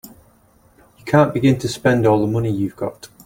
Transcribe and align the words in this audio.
You 0.97 1.05
can't 1.05 1.31
begin 1.31 1.59
to 1.59 1.67
spend 1.67 2.07
all 2.07 2.21
the 2.21 2.25
money 2.25 2.49
you've 2.49 2.75
got. 2.75 3.07